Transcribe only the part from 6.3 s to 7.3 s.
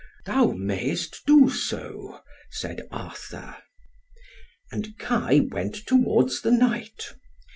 the Knight.